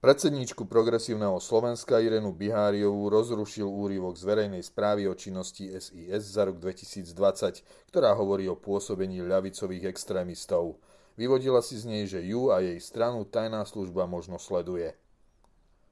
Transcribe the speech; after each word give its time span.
Predsedníčku 0.00 0.64
progresívneho 0.64 1.36
Slovenska 1.44 2.00
Irenu 2.00 2.32
Biháriovú 2.32 3.12
rozrušil 3.12 3.68
úryvok 3.68 4.16
z 4.16 4.24
verejnej 4.24 4.64
správy 4.64 5.04
o 5.04 5.12
činnosti 5.12 5.68
SIS 5.76 6.24
za 6.24 6.48
rok 6.48 6.56
2020, 6.56 7.12
ktorá 7.92 8.16
hovorí 8.16 8.48
o 8.48 8.56
pôsobení 8.56 9.20
ľavicových 9.20 9.92
extrémistov. 9.92 10.80
Vyvodila 11.20 11.60
si 11.60 11.76
z 11.76 11.84
nej, 11.84 12.08
že 12.08 12.24
ju 12.24 12.48
a 12.48 12.64
jej 12.64 12.80
stranu 12.80 13.28
tajná 13.28 13.60
služba 13.68 14.08
možno 14.08 14.40
sleduje. 14.40 14.96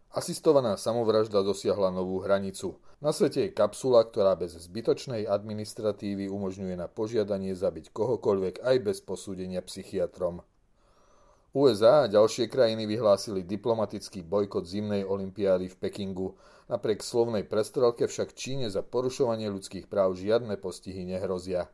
Asistovaná 0.08 0.80
samovražda 0.80 1.44
dosiahla 1.44 1.92
novú 1.92 2.24
hranicu. 2.24 2.80
Na 3.04 3.12
svete 3.12 3.44
je 3.44 3.52
kapsula, 3.52 4.08
ktorá 4.08 4.40
bez 4.40 4.56
zbytočnej 4.56 5.28
administratívy 5.28 6.32
umožňuje 6.32 6.80
na 6.80 6.88
požiadanie 6.88 7.52
zabiť 7.52 7.92
kohokoľvek 7.92 8.64
aj 8.64 8.76
bez 8.88 9.04
posúdenia 9.04 9.60
psychiatrom. 9.60 10.47
USA 11.56 12.04
a 12.04 12.12
ďalšie 12.12 12.44
krajiny 12.52 12.84
vyhlásili 12.84 13.40
diplomatický 13.40 14.20
bojkot 14.20 14.68
zimnej 14.68 15.00
olympiády 15.08 15.72
v 15.72 15.76
Pekingu. 15.80 16.36
Napriek 16.68 17.00
slovnej 17.00 17.48
prestrelke 17.48 18.04
však 18.04 18.36
Číne 18.36 18.68
za 18.68 18.84
porušovanie 18.84 19.48
ľudských 19.48 19.88
práv 19.88 20.20
žiadne 20.20 20.60
postihy 20.60 21.08
nehrozia. 21.08 21.72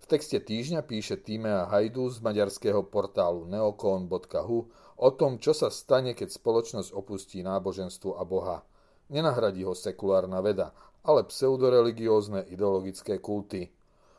V 0.00 0.04
texte 0.08 0.40
týždňa 0.40 0.80
píše 0.88 1.20
Tímea 1.20 1.68
Hajdu 1.68 2.08
z 2.08 2.24
maďarského 2.24 2.88
portálu 2.88 3.44
neokon.hu 3.44 4.58
o 4.96 5.08
tom, 5.12 5.36
čo 5.36 5.52
sa 5.52 5.68
stane, 5.68 6.16
keď 6.16 6.32
spoločnosť 6.32 6.96
opustí 6.96 7.44
náboženstvo 7.44 8.16
a 8.16 8.24
Boha. 8.24 8.64
Nenahradí 9.12 9.60
ho 9.68 9.76
sekulárna 9.76 10.40
veda, 10.40 10.72
ale 11.04 11.28
pseudoreligiózne 11.28 12.48
ideologické 12.48 13.20
kulty– 13.20 13.68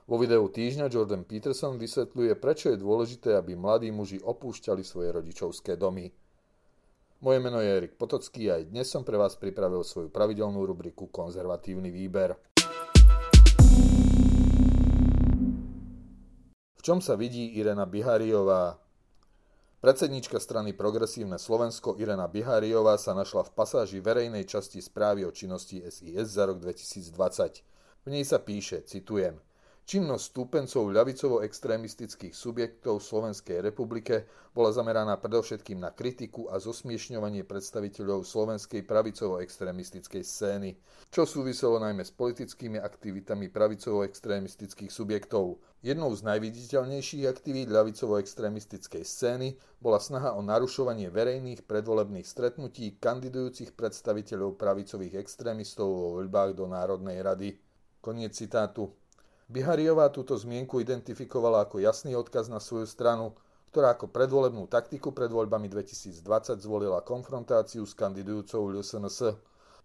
vo 0.09 0.17
videu 0.17 0.41
týždňa 0.49 0.89
Jordan 0.89 1.21
Peterson 1.21 1.77
vysvetľuje, 1.77 2.33
prečo 2.41 2.73
je 2.73 2.81
dôležité, 2.81 3.37
aby 3.37 3.53
mladí 3.53 3.93
muži 3.93 4.17
opúšťali 4.17 4.81
svoje 4.81 5.13
rodičovské 5.13 5.77
domy. 5.77 6.09
Moje 7.21 7.37
meno 7.37 7.61
je 7.61 7.69
Erik 7.69 7.93
Potocký 7.93 8.49
a 8.49 8.57
aj 8.57 8.73
dnes 8.73 8.89
som 8.89 9.05
pre 9.05 9.21
vás 9.21 9.37
pripravil 9.37 9.85
svoju 9.85 10.09
pravidelnú 10.09 10.65
rubriku 10.65 11.13
Konzervatívny 11.13 11.93
výber. 11.93 12.33
V 16.73 16.81
čom 16.81 17.05
sa 17.05 17.13
vidí 17.13 17.61
Irena 17.61 17.85
Bihariová? 17.85 18.81
Predsednička 19.77 20.41
strany 20.41 20.73
Progresívne 20.73 21.37
Slovensko 21.37 22.01
Irena 22.01 22.25
Bihariová 22.25 22.97
sa 22.97 23.13
našla 23.13 23.45
v 23.45 23.53
pasáži 23.53 24.01
verejnej 24.01 24.49
časti 24.49 24.81
správy 24.81 25.21
o 25.21 25.29
činnosti 25.29 25.85
SIS 25.85 26.33
za 26.33 26.49
rok 26.49 26.57
2020. 26.57 27.13
V 28.01 28.07
nej 28.09 28.25
sa 28.25 28.41
píše, 28.41 28.81
citujem– 28.89 29.37
Činnosť 29.89 30.37
stúpencov 30.37 30.93
ľavicovo-extrémistických 30.93 32.37
subjektov 32.37 33.01
v 33.01 33.09
Slovenskej 33.09 33.57
republike 33.57 34.29
bola 34.53 34.69
zameraná 34.69 35.17
predovšetkým 35.17 35.81
na 35.81 35.89
kritiku 35.89 36.45
a 36.53 36.61
zosmiešňovanie 36.61 37.41
predstaviteľov 37.41 38.21
slovenskej 38.21 38.85
pravicovo-extrémistickej 38.85 40.21
scény, 40.21 40.77
čo 41.09 41.25
súviselo 41.25 41.81
najmä 41.81 42.05
s 42.05 42.13
politickými 42.13 42.77
aktivitami 42.77 43.49
pravicovo-extrémistických 43.49 44.93
subjektov. 44.93 45.57
Jednou 45.81 46.13
z 46.13 46.21
najviditeľnejších 46.21 47.25
aktivít 47.25 47.73
ľavicovo-extrémistickej 47.73 49.01
scény 49.01 49.57
bola 49.81 49.97
snaha 49.97 50.37
o 50.37 50.45
narušovanie 50.45 51.09
verejných 51.09 51.65
predvolebných 51.65 52.29
stretnutí 52.29 53.01
kandidujúcich 53.01 53.73
predstaviteľov 53.73 54.53
pravicových 54.53 55.17
extrémistov 55.17 55.89
vo 55.89 56.07
voľbách 56.21 56.53
do 56.53 56.69
Národnej 56.69 57.25
rady. 57.25 57.57
Koniec 58.05 58.37
citátu. 58.37 58.98
Bihariová 59.49 60.13
túto 60.13 60.37
zmienku 60.37 60.77
identifikovala 60.77 61.65
ako 61.65 61.81
jasný 61.81 62.13
odkaz 62.13 62.53
na 62.53 62.61
svoju 62.61 62.85
stranu, 62.85 63.33
ktorá 63.73 63.97
ako 63.97 64.13
predvolebnú 64.13 64.69
taktiku 64.69 65.09
pred 65.09 65.33
voľbami 65.33 65.65
2020 65.65 66.21
zvolila 66.61 67.01
konfrontáciu 67.01 67.81
s 67.81 67.97
kandidujúcou 67.97 68.69
LSNS. 68.77 69.33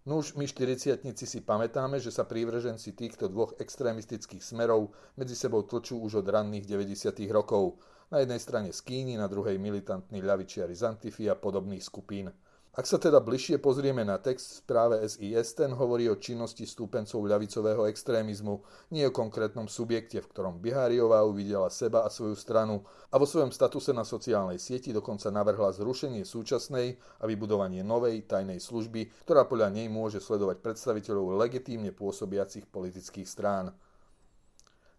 No 0.04 0.20
už 0.20 0.36
my 0.36 0.44
40 0.44 1.00
si 1.16 1.40
pamätáme, 1.40 1.96
že 1.96 2.12
sa 2.12 2.28
prívrženci 2.28 2.92
týchto 2.92 3.24
dvoch 3.32 3.56
extrémistických 3.56 4.44
smerov 4.44 4.92
medzi 5.16 5.32
sebou 5.32 5.64
tlčú 5.64 5.96
už 5.96 6.20
od 6.20 6.28
ranných 6.28 6.68
90. 6.68 7.24
rokov. 7.32 7.80
Na 8.12 8.20
jednej 8.20 8.44
strane 8.44 8.68
skíni, 8.68 9.16
na 9.16 9.32
druhej 9.32 9.56
militantní 9.56 10.20
ľavičiari 10.20 10.76
z 10.76 10.92
Antify 10.92 11.32
a 11.32 11.40
podobných 11.40 11.80
skupín. 11.80 12.28
Ak 12.74 12.90
sa 12.90 12.98
teda 12.98 13.22
bližšie 13.22 13.62
pozrieme 13.62 14.02
na 14.02 14.18
text 14.18 14.50
v 14.50 14.58
správe 14.66 14.98
SIS, 15.06 15.54
ten 15.54 15.70
hovorí 15.70 16.10
o 16.10 16.18
činnosti 16.18 16.66
stúpencov 16.66 17.22
ľavicového 17.22 17.86
extrémizmu, 17.86 18.66
nie 18.90 19.06
o 19.06 19.14
konkrétnom 19.14 19.70
subjekte, 19.70 20.18
v 20.18 20.26
ktorom 20.26 20.58
Biháriová 20.58 21.22
uvidela 21.22 21.70
seba 21.70 22.02
a 22.02 22.10
svoju 22.10 22.34
stranu 22.34 22.82
a 23.14 23.22
vo 23.22 23.30
svojom 23.30 23.54
statuse 23.54 23.94
na 23.94 24.02
sociálnej 24.02 24.58
sieti 24.58 24.90
dokonca 24.90 25.30
navrhla 25.30 25.70
zrušenie 25.70 26.26
súčasnej 26.26 26.98
a 27.22 27.30
vybudovanie 27.30 27.86
novej 27.86 28.26
tajnej 28.26 28.58
služby, 28.58 29.22
ktorá 29.22 29.46
podľa 29.46 29.70
nej 29.70 29.86
môže 29.86 30.18
sledovať 30.18 30.58
predstaviteľov 30.58 31.38
legitímne 31.38 31.94
pôsobiacich 31.94 32.66
politických 32.66 33.30
strán. 33.30 33.70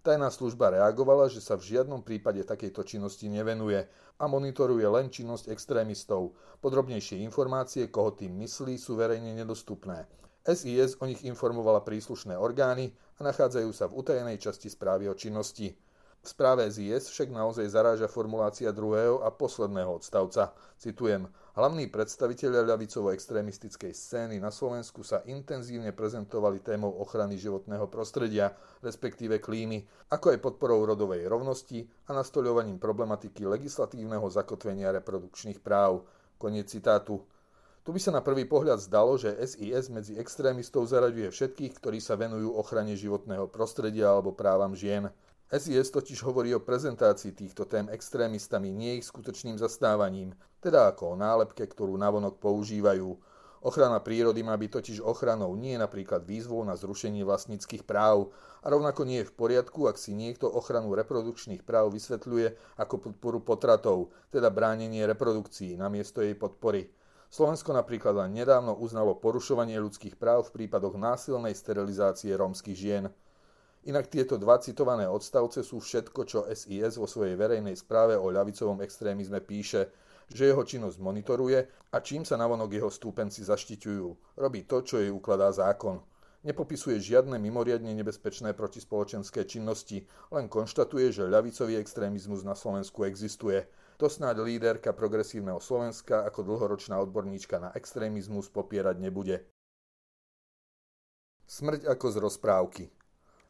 Tajná 0.06 0.30
služba 0.30 0.70
reagovala, 0.70 1.26
že 1.34 1.42
sa 1.42 1.58
v 1.58 1.66
žiadnom 1.66 2.06
prípade 2.06 2.38
takejto 2.46 2.86
činnosti 2.86 3.26
nevenuje 3.26 3.90
a 4.22 4.30
monitoruje 4.30 4.86
len 4.86 5.10
činnosť 5.10 5.50
extrémistov. 5.50 6.38
Podrobnejšie 6.62 7.26
informácie, 7.26 7.90
koho 7.90 8.14
tým 8.14 8.38
myslí, 8.46 8.78
sú 8.78 9.02
verejne 9.02 9.34
nedostupné. 9.34 10.06
SIS 10.46 11.02
o 11.02 11.10
nich 11.10 11.26
informovala 11.26 11.82
príslušné 11.82 12.38
orgány 12.38 12.94
a 13.18 13.26
nachádzajú 13.26 13.70
sa 13.74 13.90
v 13.90 13.98
utajenej 14.06 14.38
časti 14.38 14.70
správy 14.70 15.10
o 15.10 15.18
činnosti. 15.18 15.74
V 16.22 16.28
správe 16.30 16.70
ZIS 16.70 17.10
však 17.10 17.34
naozaj 17.34 17.66
zaráža 17.66 18.06
formulácia 18.06 18.70
druhého 18.70 19.26
a 19.26 19.34
posledného 19.34 19.90
odstavca. 19.90 20.54
Citujem, 20.78 21.26
hlavní 21.56 21.88
predstaviteľia 21.88 22.68
ľavicovo-extrémistickej 22.68 23.96
scény 23.96 24.36
na 24.44 24.52
Slovensku 24.52 25.08
sa 25.08 25.24
intenzívne 25.24 25.96
prezentovali 25.96 26.60
témou 26.60 26.92
ochrany 27.00 27.40
životného 27.40 27.88
prostredia, 27.88 28.52
respektíve 28.84 29.40
klímy, 29.40 29.88
ako 30.12 30.36
aj 30.36 30.44
podporou 30.44 30.84
rodovej 30.84 31.24
rovnosti 31.32 31.88
a 32.08 32.14
nastoľovaním 32.14 32.76
problematiky 32.76 33.48
legislatívneho 33.48 34.28
zakotvenia 34.28 34.92
reprodukčných 35.00 35.64
práv. 35.64 36.04
Koniec 36.36 36.68
citátu. 36.68 37.24
Tu 37.88 37.96
by 37.96 38.02
sa 38.02 38.12
na 38.12 38.20
prvý 38.20 38.44
pohľad 38.44 38.82
zdalo, 38.84 39.16
že 39.16 39.32
SIS 39.40 39.88
medzi 39.88 40.20
extrémistov 40.20 40.90
zaraďuje 40.90 41.32
všetkých, 41.32 41.80
ktorí 41.80 42.04
sa 42.04 42.20
venujú 42.20 42.52
ochrane 42.58 42.98
životného 42.98 43.48
prostredia 43.48 44.12
alebo 44.12 44.36
právam 44.36 44.76
žien. 44.76 45.08
SIS 45.46 45.94
totiž 45.94 46.26
hovorí 46.26 46.58
o 46.58 46.66
prezentácii 46.66 47.30
týchto 47.30 47.70
tém 47.70 47.86
extrémistami 47.94 48.74
nie 48.74 48.98
ich 48.98 49.06
skutočným 49.06 49.62
zastávaním, 49.62 50.34
teda 50.58 50.90
ako 50.90 51.14
o 51.14 51.20
nálepke, 51.20 51.70
ktorú 51.70 51.94
navonok 52.02 52.42
používajú. 52.42 53.14
Ochrana 53.66 54.02
prírody 54.02 54.42
má 54.42 54.58
byť 54.58 54.72
totiž 54.74 54.98
ochranou, 55.06 55.54
nie 55.54 55.78
napríklad 55.78 56.26
výzvou 56.26 56.66
na 56.66 56.74
zrušenie 56.74 57.22
vlastníckých 57.26 57.86
práv. 57.86 58.34
A 58.66 58.74
rovnako 58.74 59.06
nie 59.06 59.22
je 59.22 59.30
v 59.30 59.38
poriadku, 59.38 59.86
ak 59.86 60.02
si 60.02 60.18
niekto 60.18 60.50
ochranu 60.50 60.98
reprodukčných 60.98 61.62
práv 61.62 61.94
vysvetľuje 61.94 62.78
ako 62.82 63.10
podporu 63.10 63.42
potratov, 63.42 64.14
teda 64.34 64.50
bránenie 64.50 65.06
reprodukcií 65.06 65.78
namiesto 65.78 66.26
jej 66.26 66.34
podpory. 66.34 66.90
Slovensko 67.30 67.74
napríklad 67.74 68.18
len 68.18 68.38
nedávno 68.38 68.78
uznalo 68.78 69.18
porušovanie 69.18 69.78
ľudských 69.82 70.18
práv 70.18 70.50
v 70.50 70.62
prípadoch 70.62 70.98
násilnej 70.98 71.58
sterilizácie 71.58 72.34
rómskych 72.38 72.78
žien. 72.78 73.10
Inak 73.86 74.10
tieto 74.10 74.42
dva 74.42 74.58
citované 74.58 75.06
odstavce 75.06 75.62
sú 75.62 75.78
všetko, 75.78 76.26
čo 76.26 76.50
SIS 76.50 76.98
vo 76.98 77.06
svojej 77.06 77.38
verejnej 77.38 77.78
správe 77.78 78.18
o 78.18 78.34
ľavicovom 78.34 78.82
extrémizme 78.82 79.46
píše, 79.46 79.94
že 80.26 80.50
jeho 80.50 80.66
činnosť 80.66 80.98
monitoruje 80.98 81.70
a 81.94 81.98
čím 82.02 82.26
sa 82.26 82.34
navonok 82.34 82.82
jeho 82.82 82.90
stúpenci 82.90 83.46
zaštiťujú. 83.46 84.42
Robí 84.42 84.66
to, 84.66 84.82
čo 84.82 84.98
jej 84.98 85.14
ukladá 85.14 85.54
zákon. 85.54 86.02
Nepopisuje 86.42 86.98
žiadne 86.98 87.38
mimoriadne 87.38 87.94
nebezpečné 87.94 88.58
protispoločenské 88.58 89.46
činnosti, 89.46 90.06
len 90.34 90.50
konštatuje, 90.50 91.14
že 91.14 91.30
ľavicový 91.30 91.78
extrémizmus 91.78 92.42
na 92.42 92.58
Slovensku 92.58 93.06
existuje. 93.06 93.70
To 94.02 94.10
snáď 94.10 94.42
líderka 94.42 94.98
progresívneho 94.98 95.62
Slovenska 95.62 96.26
ako 96.26 96.42
dlhoročná 96.42 96.98
odborníčka 97.06 97.62
na 97.62 97.70
extrémizmus 97.78 98.50
popierať 98.50 98.98
nebude. 98.98 99.46
Smrť 101.46 101.86
ako 101.86 102.06
z 102.10 102.18
rozprávky. 102.18 102.84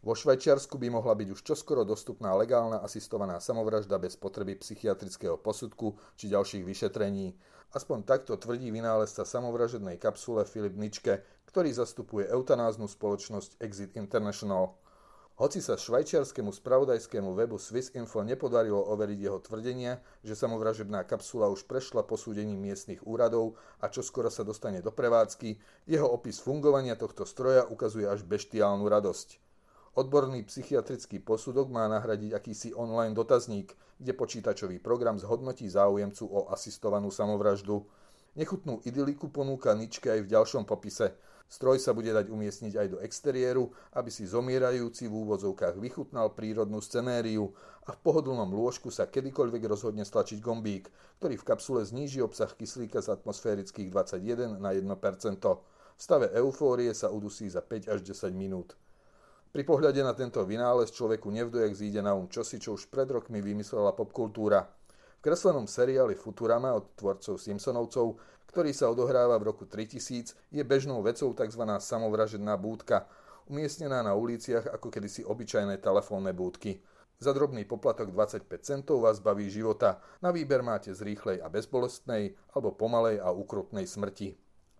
Vo 0.06 0.14
Švajčiarsku 0.14 0.78
by 0.78 0.94
mohla 0.94 1.18
byť 1.18 1.34
už 1.34 1.42
čoskoro 1.42 1.82
dostupná 1.82 2.30
legálna 2.38 2.78
asistovaná 2.78 3.42
samovražda 3.42 3.98
bez 3.98 4.14
potreby 4.14 4.54
psychiatrického 4.54 5.34
posudku 5.34 5.98
či 6.14 6.30
ďalších 6.30 6.62
vyšetrení. 6.62 7.34
Aspoň 7.74 8.06
takto 8.06 8.38
tvrdí 8.38 8.70
vynálezca 8.70 9.26
samovražednej 9.26 9.98
kapsule 9.98 10.46
Filip 10.46 10.78
Ničke, 10.78 11.26
ktorý 11.50 11.74
zastupuje 11.74 12.30
eutanáznú 12.30 12.86
spoločnosť 12.86 13.58
Exit 13.58 13.98
International. 13.98 14.78
Hoci 15.42 15.58
sa 15.58 15.74
švajčiarskému 15.74 16.54
spravodajskému 16.54 17.34
webu 17.34 17.58
Swissinfo 17.58 18.22
nepodarilo 18.22 18.86
overiť 18.94 19.20
jeho 19.26 19.42
tvrdenia, 19.42 20.06
že 20.22 20.38
samovražedná 20.38 21.02
kapsula 21.10 21.50
už 21.50 21.66
prešla 21.66 22.06
posúdením 22.06 22.62
miestnych 22.62 23.02
úradov 23.10 23.58
a 23.82 23.90
čoskoro 23.90 24.30
sa 24.30 24.46
dostane 24.46 24.86
do 24.86 24.94
prevádzky, 24.94 25.58
jeho 25.90 26.06
opis 26.06 26.38
fungovania 26.38 26.94
tohto 26.94 27.26
stroja 27.26 27.66
ukazuje 27.66 28.06
až 28.06 28.22
beštiálnu 28.22 28.86
radosť. 28.86 29.45
Odborný 29.96 30.44
psychiatrický 30.44 31.24
posudok 31.24 31.72
má 31.72 31.88
nahradiť 31.88 32.36
akýsi 32.36 32.76
online 32.76 33.16
dotazník, 33.16 33.72
kde 33.96 34.12
počítačový 34.12 34.84
program 34.84 35.16
zhodnotí 35.16 35.72
záujemcu 35.72 36.28
o 36.36 36.52
asistovanú 36.52 37.08
samovraždu. 37.08 37.80
Nechutnú 38.36 38.84
idyliku 38.84 39.32
ponúka 39.32 39.72
Ničke 39.72 40.12
aj 40.12 40.28
v 40.28 40.32
ďalšom 40.36 40.68
popise. 40.68 41.16
Stroj 41.48 41.80
sa 41.80 41.96
bude 41.96 42.12
dať 42.12 42.28
umiestniť 42.28 42.76
aj 42.76 42.88
do 42.92 43.00
exteriéru, 43.00 43.72
aby 43.96 44.12
si 44.12 44.28
zomierajúci 44.28 45.08
v 45.08 45.16
úvodzovkách 45.16 45.80
vychutnal 45.80 46.36
prírodnú 46.36 46.84
scenériu 46.84 47.56
a 47.88 47.96
v 47.96 48.02
pohodlnom 48.04 48.52
lôžku 48.52 48.92
sa 48.92 49.08
kedykoľvek 49.08 49.64
rozhodne 49.64 50.04
stlačiť 50.04 50.44
gombík, 50.44 50.92
ktorý 51.24 51.40
v 51.40 51.48
kapsule 51.48 51.88
zníži 51.88 52.20
obsah 52.20 52.52
kyslíka 52.52 53.00
z 53.00 53.16
atmosférických 53.16 53.88
21 53.96 54.60
na 54.60 54.76
1%. 54.76 54.92
V 55.96 56.02
stave 56.04 56.36
eufórie 56.36 56.92
sa 56.92 57.08
udusí 57.08 57.48
za 57.48 57.64
5 57.64 57.96
až 57.96 58.04
10 58.04 58.36
minút. 58.36 58.76
Pri 59.56 59.64
pohľade 59.64 60.04
na 60.04 60.12
tento 60.12 60.44
vynález 60.44 60.92
človeku 60.92 61.32
nevdojak 61.32 61.72
zíde 61.72 62.04
na 62.04 62.12
um 62.12 62.28
čosi, 62.28 62.60
čo 62.60 62.76
už 62.76 62.92
pred 62.92 63.08
rokmi 63.08 63.40
vymyslela 63.40 63.96
popkultúra. 63.96 64.68
V 64.92 65.24
kreslenom 65.24 65.64
seriáli 65.64 66.12
Futurama 66.20 66.76
od 66.76 66.92
tvorcov 67.00 67.40
Simpsonovcov, 67.40 68.20
ktorý 68.52 68.76
sa 68.76 68.92
odohráva 68.92 69.40
v 69.40 69.48
roku 69.48 69.64
3000, 69.64 70.36
je 70.52 70.64
bežnou 70.68 71.00
vecou 71.00 71.32
tzv. 71.32 71.64
samovražedná 71.72 72.52
búdka, 72.60 73.08
umiestnená 73.48 74.04
na 74.04 74.12
uliciach 74.12 74.76
ako 74.76 74.92
kedysi 74.92 75.24
obyčajné 75.24 75.80
telefónne 75.80 76.36
búdky. 76.36 76.84
Za 77.24 77.32
drobný 77.32 77.64
poplatok 77.64 78.12
25 78.12 78.60
centov 78.60 79.08
vás 79.08 79.24
baví 79.24 79.48
života. 79.48 80.04
Na 80.20 80.36
výber 80.36 80.68
máte 80.68 80.92
z 80.92 81.00
rýchlej 81.00 81.40
a 81.40 81.48
bezbolestnej 81.48 82.36
alebo 82.52 82.76
pomalej 82.76 83.24
a 83.24 83.32
ukrutnej 83.32 83.88
smrti. 83.88 84.36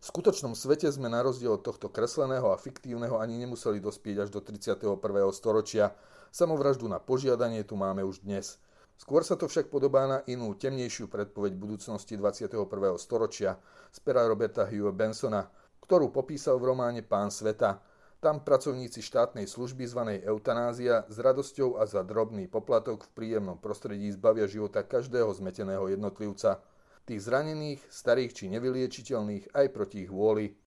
V 0.06 0.14
skutočnom 0.14 0.54
svete 0.54 0.86
sme 0.94 1.10
na 1.10 1.26
rozdiel 1.26 1.58
od 1.58 1.66
tohto 1.66 1.90
kresleného 1.90 2.54
a 2.54 2.62
fiktívneho 2.62 3.18
ani 3.18 3.42
nemuseli 3.42 3.82
dospieť 3.82 4.30
až 4.30 4.30
do 4.30 4.38
31. 4.38 5.02
storočia. 5.34 5.98
Samovraždu 6.30 6.86
na 6.86 7.02
požiadanie 7.02 7.66
tu 7.66 7.74
máme 7.74 8.06
už 8.06 8.22
dnes. 8.22 8.62
Skôr 9.02 9.26
sa 9.26 9.34
to 9.34 9.50
však 9.50 9.74
podobá 9.74 10.06
na 10.06 10.22
inú, 10.30 10.54
temnejšiu 10.54 11.10
predpoveď 11.10 11.58
budúcnosti 11.58 12.22
21. 12.22 12.54
storočia 13.02 13.58
z 13.90 13.98
pera 14.06 14.22
Roberta 14.30 14.70
Hugh 14.70 14.94
Bensona, 14.94 15.50
ktorú 15.82 16.14
popísal 16.14 16.62
v 16.62 16.70
románe 16.78 17.02
Pán 17.02 17.34
sveta. 17.34 17.82
Tam 18.22 18.46
pracovníci 18.46 19.02
štátnej 19.02 19.50
služby 19.50 19.90
zvanej 19.90 20.22
eutanázia 20.22 21.10
s 21.10 21.18
radosťou 21.18 21.82
a 21.82 21.90
za 21.90 22.06
drobný 22.06 22.46
poplatok 22.46 23.10
v 23.10 23.14
príjemnom 23.18 23.58
prostredí 23.58 24.14
zbavia 24.14 24.46
života 24.46 24.86
každého 24.86 25.34
zmeteného 25.34 25.90
jednotlivca– 25.90 26.62
tých 27.06 27.22
zranených, 27.26 27.82
starých 27.88 28.32
či 28.34 28.44
nevyliečiteľných 28.50 29.54
aj 29.54 29.68
proti 29.70 30.04
ich 30.04 30.12
vôli. 30.12 30.58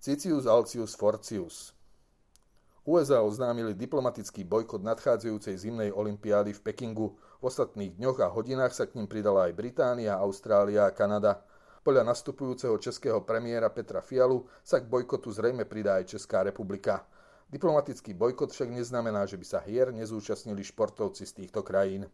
Cicius 0.00 0.48
Alcius 0.48 0.96
Forcius 0.96 1.80
USA 2.88 3.20
oznámili 3.20 3.76
diplomatický 3.76 4.48
bojkot 4.48 4.80
nadchádzajúcej 4.80 5.52
zimnej 5.52 5.90
olympiády 5.92 6.56
v 6.56 6.64
Pekingu. 6.64 7.20
V 7.38 7.44
ostatných 7.44 7.92
dňoch 7.94 8.24
a 8.24 8.32
hodinách 8.32 8.72
sa 8.72 8.88
k 8.88 8.96
ním 8.96 9.04
pridala 9.04 9.46
aj 9.46 9.54
Británia, 9.54 10.16
Austrália 10.16 10.88
a 10.88 10.94
Kanada. 10.96 11.44
Podľa 11.84 12.08
nastupujúceho 12.08 12.76
českého 12.80 13.20
premiéra 13.20 13.68
Petra 13.68 14.00
Fialu 14.00 14.48
sa 14.64 14.80
k 14.80 14.88
bojkotu 14.88 15.28
zrejme 15.28 15.68
pridá 15.68 16.00
aj 16.00 16.16
Česká 16.16 16.40
republika. 16.40 17.04
Diplomatický 17.52 18.16
bojkot 18.16 18.56
však 18.56 18.72
neznamená, 18.72 19.28
že 19.28 19.36
by 19.36 19.44
sa 19.44 19.60
hier 19.60 19.92
nezúčastnili 19.92 20.64
športovci 20.64 21.28
z 21.28 21.32
týchto 21.36 21.60
krajín. 21.60 22.08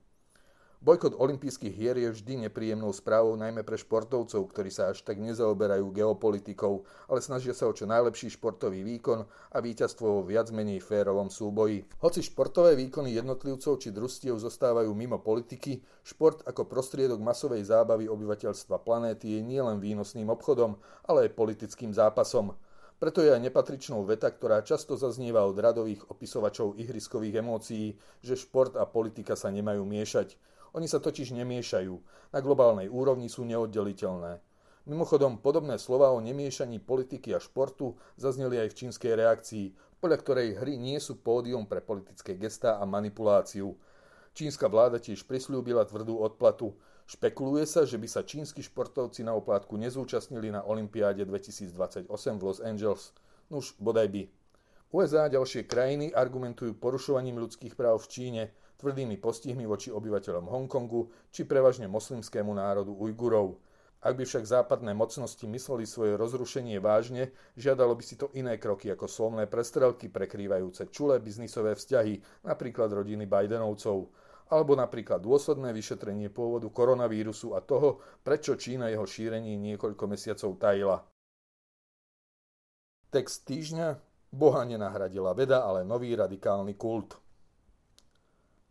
Bojkot 0.77 1.17
olympijských 1.17 1.73
hier 1.73 1.97
je 1.97 2.13
vždy 2.13 2.47
nepríjemnou 2.47 2.93
správou 2.93 3.33
najmä 3.33 3.65
pre 3.65 3.81
športovcov, 3.81 4.45
ktorí 4.53 4.69
sa 4.69 4.93
až 4.93 5.01
tak 5.01 5.17
nezaoberajú 5.17 5.89
geopolitikou, 5.89 6.85
ale 7.09 7.25
snažia 7.25 7.57
sa 7.57 7.65
o 7.65 7.73
čo 7.73 7.89
najlepší 7.89 8.37
športový 8.37 8.85
výkon 8.85 9.25
a 9.25 9.59
víťazstvo 9.65 10.21
vo 10.21 10.23
viac 10.29 10.53
menej 10.53 10.85
férovom 10.85 11.33
súboji. 11.33 11.89
Hoci 12.05 12.21
športové 12.21 12.77
výkony 12.77 13.17
jednotlivcov 13.17 13.81
či 13.81 13.89
družstiev 13.89 14.37
zostávajú 14.37 14.93
mimo 14.93 15.17
politiky, 15.17 15.81
šport 16.05 16.45
ako 16.45 16.69
prostriedok 16.69 17.25
masovej 17.25 17.65
zábavy 17.65 18.05
obyvateľstva 18.13 18.77
planéty 18.85 19.33
je 19.33 19.41
nielen 19.41 19.81
výnosným 19.81 20.29
obchodom, 20.29 20.77
ale 21.09 21.33
aj 21.33 21.41
politickým 21.41 21.97
zápasom. 21.97 22.53
Preto 22.97 23.25
je 23.25 23.33
aj 23.33 23.45
nepatričnou 23.45 24.05
veta, 24.09 24.29
ktorá 24.29 24.61
často 24.65 24.97
zaznieva 24.97 25.45
od 25.45 25.57
radových 25.57 26.09
opisovačov 26.13 26.81
ihriskových 26.81 27.45
emócií, 27.45 27.97
že 28.21 28.41
šport 28.41 28.77
a 28.77 28.85
politika 28.89 29.37
sa 29.37 29.49
nemajú 29.53 29.85
miešať. 29.85 30.37
Oni 30.77 30.85
sa 30.85 31.01
totiž 31.01 31.33
nemiešajú. 31.33 31.95
Na 32.37 32.45
globálnej 32.45 32.93
úrovni 32.93 33.33
sú 33.33 33.49
neoddeliteľné. 33.49 34.45
Mimochodom, 34.87 35.41
podobné 35.41 35.81
slova 35.81 36.13
o 36.13 36.21
nemiešaní 36.21 36.79
politiky 36.85 37.33
a 37.33 37.41
športu 37.41 37.97
zazneli 38.21 38.61
aj 38.61 38.71
v 38.71 38.79
čínskej 38.85 39.13
reakcii, 39.19 39.67
podľa 39.99 40.19
ktorej 40.21 40.61
hry 40.61 40.77
nie 40.77 41.01
sú 41.01 41.17
pódium 41.19 41.65
pre 41.65 41.81
politické 41.81 42.37
gestá 42.37 42.77
a 42.77 42.85
manipuláciu. 42.85 43.75
Čínska 44.37 44.69
vláda 44.69 45.01
tiež 45.01 45.25
prislúbila 45.25 45.89
tvrdú 45.89 46.21
odplatu. 46.21 46.77
Špekuluje 47.09 47.65
sa, 47.65 47.89
že 47.89 47.97
by 47.97 48.07
sa 48.07 48.21
čínsky 48.21 48.61
športovci 48.61 49.25
na 49.25 49.33
oplátku 49.33 49.81
nezúčastnili 49.81 50.53
na 50.53 50.61
Olympiáde 50.63 51.25
2028 51.25 52.05
v 52.13 52.43
Los 52.45 52.61
Angeles. 52.61 53.17
Nuž, 53.49 53.73
bodaj 53.81 54.13
by. 54.13 54.23
USA 54.93 55.27
a 55.27 55.33
ďalšie 55.33 55.65
krajiny 55.65 56.13
argumentujú 56.13 56.77
porušovaním 56.77 57.43
ľudských 57.43 57.75
práv 57.75 58.05
v 58.05 58.11
Číne, 58.13 58.43
tvrdými 58.79 59.17
postihmi 59.21 59.65
voči 59.65 59.93
obyvateľom 59.93 60.49
Hongkongu 60.49 61.33
či 61.33 61.49
prevažne 61.49 61.89
moslimskému 61.89 62.53
národu 62.53 62.93
Ujgurov. 62.93 63.61
Ak 64.07 64.15
by 64.15 64.23
však 64.23 64.45
západné 64.47 64.95
mocnosti 64.95 65.43
mysleli 65.49 65.83
svoje 65.89 66.15
rozrušenie 66.15 66.79
vážne, 66.79 67.35
žiadalo 67.59 67.97
by 67.97 68.05
si 68.05 68.15
to 68.15 68.31
iné 68.37 68.61
kroky 68.61 68.93
ako 68.93 69.09
slovné 69.09 69.51
prestrelky 69.51 70.07
prekrývajúce 70.13 70.93
čulé 70.93 71.19
biznisové 71.19 71.75
vzťahy, 71.75 72.45
napríklad 72.45 72.93
rodiny 72.93 73.27
Bidenovcov, 73.27 74.13
alebo 74.47 74.79
napríklad 74.79 75.19
dôsledné 75.19 75.75
vyšetrenie 75.75 76.31
pôvodu 76.31 76.71
koronavírusu 76.71 77.59
a 77.59 77.65
toho, 77.65 77.99
prečo 78.23 78.55
Čína 78.55 78.93
jeho 78.93 79.03
šírenie 79.03 79.59
niekoľko 79.59 80.05
mesiacov 80.07 80.55
tajila. 80.61 81.03
Text 83.11 83.43
týždňa 83.49 83.97
Boha 84.31 84.63
nenahradila 84.69 85.35
veda, 85.35 85.67
ale 85.67 85.83
nový 85.83 86.15
radikálny 86.15 86.77
kult. 86.79 87.26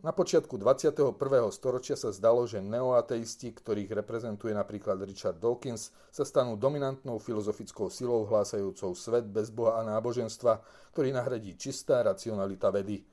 Na 0.04 0.12
počiatku 0.12 0.60
21. 0.60 1.16
storočia 1.48 1.96
sa 1.96 2.12
zdalo, 2.12 2.44
že 2.44 2.60
neoateisti, 2.60 3.48
ktorých 3.56 3.96
reprezentuje 3.96 4.52
napríklad 4.52 5.00
Richard 5.00 5.40
Dawkins, 5.40 5.88
sa 6.12 6.20
stanú 6.20 6.52
dominantnou 6.52 7.16
filozofickou 7.16 7.88
silou 7.88 8.28
hlásajúcou 8.28 8.92
svet 8.92 9.24
bez 9.24 9.48
Boha 9.48 9.80
a 9.80 9.88
náboženstva, 9.88 10.60
ktorý 10.92 11.16
nahradí 11.16 11.56
čistá 11.56 12.04
racionalita 12.04 12.68
vedy. 12.68 13.08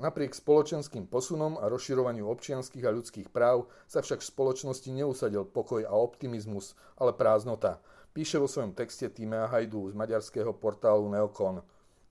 Napriek 0.00 0.32
spoločenským 0.32 1.12
posunom 1.12 1.60
a 1.60 1.68
rozširovaniu 1.68 2.24
občianských 2.32 2.88
a 2.88 2.94
ľudských 2.96 3.28
práv 3.28 3.68
sa 3.84 4.00
však 4.00 4.24
v 4.24 4.30
spoločnosti 4.32 4.90
neusadil 4.96 5.44
pokoj 5.44 5.84
a 5.84 5.92
optimizmus, 5.92 6.72
ale 6.96 7.12
prázdnota. 7.12 7.84
Píše 8.16 8.40
vo 8.40 8.48
svojom 8.48 8.72
texte 8.72 9.12
Tímea 9.12 9.44
Hajdu 9.44 9.92
z 9.92 9.94
maďarského 9.94 10.56
portálu 10.56 11.04
Neokon. 11.12 11.60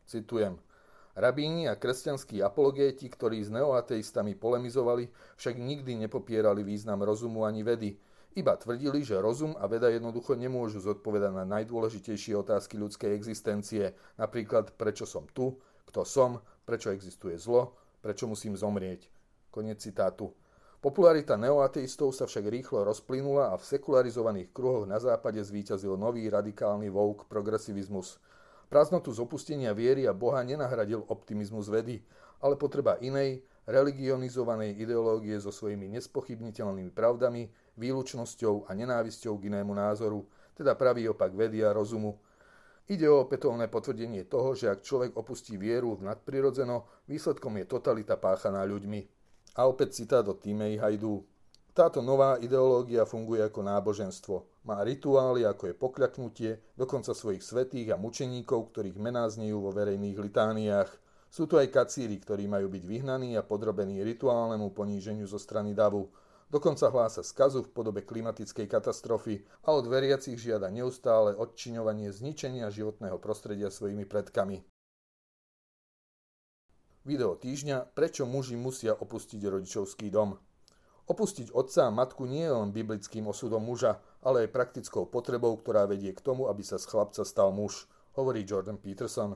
Citujem– 0.05 0.61
Rabíni 1.13 1.69
a 1.69 1.77
kresťanskí 1.77 2.41
apologéti, 2.41 3.05
ktorí 3.05 3.45
s 3.45 3.53
neoateistami 3.53 4.33
polemizovali, 4.33 5.13
však 5.37 5.61
nikdy 5.61 6.01
nepopierali 6.01 6.65
význam 6.65 7.05
rozumu 7.05 7.45
ani 7.45 7.61
vedy. 7.61 8.01
Iba 8.33 8.57
tvrdili, 8.57 9.05
že 9.05 9.21
rozum 9.21 9.53
a 9.61 9.69
veda 9.69 9.93
jednoducho 9.93 10.33
nemôžu 10.33 10.81
zodpovedať 10.81 11.37
na 11.37 11.45
najdôležitejšie 11.45 12.33
otázky 12.33 12.81
ľudskej 12.81 13.13
existencie, 13.13 13.93
napríklad 14.17 14.73
prečo 14.73 15.05
som 15.05 15.29
tu, 15.37 15.53
kto 15.85 16.01
som, 16.01 16.41
prečo 16.65 16.89
existuje 16.89 17.37
zlo, 17.37 17.77
prečo 18.01 18.25
musím 18.25 18.57
zomrieť. 18.57 19.05
Konec 19.53 19.85
citátu. 19.85 20.33
Popularita 20.81 21.37
neoateistov 21.37 22.09
sa 22.09 22.25
však 22.25 22.49
rýchlo 22.49 22.81
rozplynula 22.81 23.53
a 23.53 23.55
v 23.61 23.69
sekularizovaných 23.69 24.49
kruhoch 24.49 24.89
na 24.89 24.97
západe 24.97 25.45
zvíťazil 25.45 25.93
nový 25.93 26.25
radikálny 26.25 26.89
vouk 26.89 27.29
progresivizmus– 27.29 28.17
Prázdnotu 28.73 29.13
z 29.13 29.21
opustenia 29.21 29.69
viery 29.69 30.09
a 30.09 30.17
Boha 30.17 30.41
nenahradil 30.41 31.05
optimizmus 31.05 31.69
vedy, 31.69 32.01
ale 32.41 32.57
potreba 32.57 32.97
inej, 33.05 33.45
religionizovanej 33.69 34.81
ideológie 34.81 35.37
so 35.37 35.53
svojimi 35.53 35.93
nespochybniteľnými 35.93 36.89
pravdami, 36.89 37.53
výlučnosťou 37.77 38.65
a 38.65 38.73
nenávisťou 38.73 39.37
k 39.37 39.53
inému 39.53 39.77
názoru, 39.77 40.25
teda 40.57 40.73
pravý 40.73 41.05
opak 41.05 41.37
vedy 41.37 41.61
a 41.61 41.69
rozumu. 41.69 42.17
Ide 42.89 43.05
o 43.13 43.21
opätovné 43.29 43.69
potvrdenie 43.69 44.25
toho, 44.25 44.57
že 44.57 44.73
ak 44.73 44.81
človek 44.81 45.21
opustí 45.21 45.53
vieru 45.53 45.93
v 45.93 46.09
nadprirodzeno, 46.09 47.05
výsledkom 47.05 47.61
je 47.61 47.69
totalita 47.69 48.17
páchaná 48.17 48.65
ľuďmi. 48.65 49.05
A 49.53 49.69
opäť 49.69 50.01
citát 50.01 50.25
od 50.25 50.41
Tímej 50.41 50.81
Hajdu. 50.81 51.21
Táto 51.73 52.05
nová 52.05 52.37
ideológia 52.37 53.01
funguje 53.01 53.41
ako 53.41 53.65
náboženstvo. 53.65 54.61
Má 54.69 54.85
rituály, 54.85 55.41
ako 55.41 55.73
je 55.73 55.75
pokľaknutie, 55.81 56.51
dokonca 56.77 57.17
svojich 57.17 57.41
svetých 57.41 57.89
a 57.89 57.97
mučeníkov, 57.97 58.69
ktorých 58.69 59.01
mená 59.01 59.25
znejú 59.25 59.57
vo 59.57 59.73
verejných 59.73 60.21
litániách. 60.21 60.93
Sú 61.33 61.49
tu 61.49 61.57
aj 61.57 61.73
kacíri, 61.73 62.21
ktorí 62.21 62.45
majú 62.45 62.69
byť 62.69 62.83
vyhnaní 62.85 63.33
a 63.33 63.41
podrobení 63.41 64.05
rituálnemu 64.05 64.69
poníženiu 64.69 65.25
zo 65.25 65.41
strany 65.41 65.73
davu. 65.73 66.13
Dokonca 66.53 66.93
hlása 66.93 67.25
skazu 67.25 67.65
v 67.65 67.73
podobe 67.73 68.05
klimatickej 68.05 68.69
katastrofy 68.69 69.41
a 69.65 69.73
od 69.73 69.89
veriacich 69.89 70.37
žiada 70.37 70.69
neustále 70.69 71.33
odčiňovanie 71.33 72.13
zničenia 72.13 72.69
životného 72.69 73.17
prostredia 73.17 73.73
svojimi 73.73 74.05
predkami. 74.05 74.61
Video 77.01 77.33
týždňa 77.33 77.97
Prečo 77.97 78.29
muži 78.29 78.61
musia 78.61 78.93
opustiť 78.93 79.41
rodičovský 79.41 80.13
dom? 80.13 80.37
Opustiť 81.03 81.51
otca 81.51 81.91
a 81.91 81.95
matku 81.95 82.23
nie 82.23 82.47
je 82.47 82.55
len 82.55 82.71
biblickým 82.71 83.27
osudom 83.27 83.59
muža, 83.59 83.99
ale 84.23 84.47
aj 84.47 84.55
praktickou 84.55 85.03
potrebou, 85.03 85.51
ktorá 85.59 85.83
vedie 85.83 86.15
k 86.15 86.23
tomu, 86.23 86.47
aby 86.47 86.63
sa 86.63 86.79
z 86.79 86.87
chlapca 86.87 87.27
stal 87.27 87.51
muž, 87.51 87.91
hovorí 88.15 88.47
Jordan 88.47 88.79
Peterson. 88.79 89.35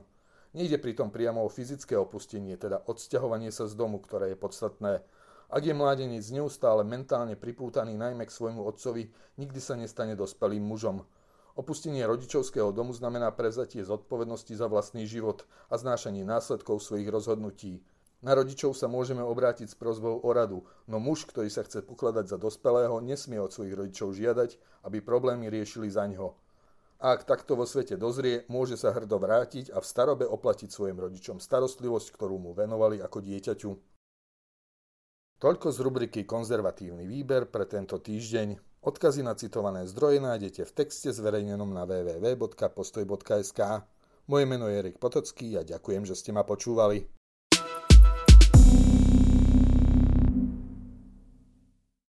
Nejde 0.56 0.80
pritom 0.80 1.12
priamo 1.12 1.44
o 1.44 1.52
fyzické 1.52 1.92
opustenie, 1.92 2.56
teda 2.56 2.80
odsťahovanie 2.88 3.52
sa 3.52 3.68
z 3.68 3.76
domu, 3.76 4.00
ktoré 4.00 4.32
je 4.32 4.40
podstatné. 4.40 5.04
Ak 5.52 5.60
je 5.64 5.76
mládenec 5.76 6.24
neustále 6.32 6.88
mentálne 6.88 7.36
pripútaný 7.36 8.00
najmä 8.00 8.24
k 8.24 8.32
svojmu 8.32 8.64
otcovi, 8.64 9.12
nikdy 9.36 9.60
sa 9.60 9.76
nestane 9.76 10.16
dospelým 10.16 10.64
mužom. 10.64 11.04
Opustenie 11.52 12.00
rodičovského 12.08 12.72
domu 12.72 12.96
znamená 12.96 13.28
prezatie 13.34 13.84
zodpovednosti 13.84 14.56
za 14.56 14.72
vlastný 14.72 15.04
život 15.04 15.44
a 15.68 15.76
znášanie 15.76 16.24
následkov 16.24 16.80
svojich 16.80 17.12
rozhodnutí. 17.12 17.84
Na 18.18 18.34
rodičov 18.34 18.74
sa 18.74 18.90
môžeme 18.90 19.22
obrátiť 19.22 19.70
s 19.70 19.78
prozbou 19.78 20.18
o 20.18 20.30
radu, 20.34 20.66
no 20.90 20.98
muž, 20.98 21.22
ktorý 21.22 21.46
sa 21.46 21.62
chce 21.62 21.86
pokladať 21.86 22.34
za 22.34 22.38
dospelého, 22.38 22.98
nesmie 22.98 23.38
od 23.38 23.54
svojich 23.54 23.78
rodičov 23.78 24.10
žiadať, 24.10 24.58
aby 24.90 24.98
problémy 24.98 25.46
riešili 25.46 25.86
za 25.86 26.02
ňo. 26.10 26.34
Ak 26.98 27.30
takto 27.30 27.54
vo 27.54 27.62
svete 27.62 27.94
dozrie, 27.94 28.42
môže 28.50 28.74
sa 28.74 28.90
hrdo 28.90 29.22
vrátiť 29.22 29.70
a 29.70 29.78
v 29.78 29.86
starobe 29.86 30.26
oplatiť 30.26 30.66
svojim 30.66 30.98
rodičom 30.98 31.38
starostlivosť, 31.38 32.10
ktorú 32.10 32.42
mu 32.42 32.50
venovali 32.58 32.98
ako 32.98 33.22
dieťaťu. 33.22 33.70
Toľko 35.38 35.70
z 35.70 35.78
rubriky 35.78 36.26
Konzervatívny 36.26 37.06
výber 37.06 37.46
pre 37.46 37.70
tento 37.70 38.02
týždeň. 38.02 38.82
Odkazy 38.82 39.22
na 39.22 39.38
citované 39.38 39.86
zdroje 39.86 40.18
nájdete 40.18 40.66
v 40.66 40.74
texte 40.74 41.14
zverejnenom 41.14 41.70
na 41.70 41.86
www.postoj.sk. 41.86 43.60
Moje 44.26 44.44
meno 44.50 44.66
je 44.66 44.82
Erik 44.82 44.98
Potocký 44.98 45.54
a 45.54 45.62
ďakujem, 45.62 46.02
že 46.02 46.18
ste 46.18 46.34
ma 46.34 46.42
počúvali. 46.42 47.17